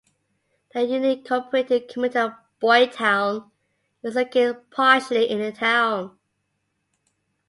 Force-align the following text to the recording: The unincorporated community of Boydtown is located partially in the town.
The 0.73 0.79
unincorporated 0.79 1.87
community 1.87 2.17
of 2.17 2.33
Boydtown 2.59 3.51
is 4.01 4.15
located 4.15 4.71
partially 4.71 5.29
in 5.29 5.37
the 5.37 5.51
town. 5.51 6.17